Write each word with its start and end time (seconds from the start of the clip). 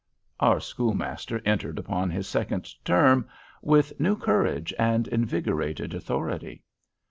Our 0.39 0.59
schoolmaster 0.59 1.43
entered 1.45 1.77
upon 1.77 2.09
his 2.09 2.25
second 2.27 2.73
term 2.83 3.27
with 3.61 3.99
new 3.99 4.15
courage 4.17 4.73
and 4.79 5.07
invigorated 5.07 5.93
authority. 5.93 6.63